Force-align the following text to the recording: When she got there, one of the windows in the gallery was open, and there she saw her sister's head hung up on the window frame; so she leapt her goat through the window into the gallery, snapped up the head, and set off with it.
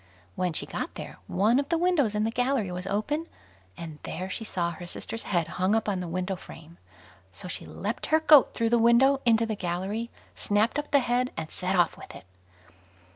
When 0.35 0.51
she 0.53 0.65
got 0.65 0.95
there, 0.95 1.19
one 1.27 1.59
of 1.59 1.69
the 1.69 1.77
windows 1.77 2.15
in 2.15 2.23
the 2.23 2.31
gallery 2.31 2.71
was 2.71 2.87
open, 2.87 3.27
and 3.77 3.99
there 4.01 4.31
she 4.31 4.43
saw 4.43 4.71
her 4.71 4.87
sister's 4.87 5.21
head 5.29 5.47
hung 5.47 5.75
up 5.75 5.87
on 5.87 5.99
the 5.99 6.07
window 6.07 6.35
frame; 6.35 6.79
so 7.31 7.47
she 7.47 7.67
leapt 7.67 8.07
her 8.07 8.19
goat 8.19 8.55
through 8.55 8.71
the 8.71 8.79
window 8.79 9.21
into 9.27 9.45
the 9.45 9.53
gallery, 9.55 10.09
snapped 10.35 10.79
up 10.79 10.89
the 10.89 11.01
head, 11.01 11.31
and 11.37 11.51
set 11.51 11.75
off 11.75 11.95
with 11.97 12.15
it. 12.15 12.25